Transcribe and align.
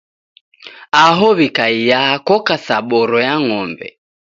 Aho 1.03 1.27
w'ikaiya 1.37 2.01
koka 2.27 2.55
sa 2.65 2.77
boro 2.89 3.17
ya 3.27 3.35
ng'ombe. 3.45 3.87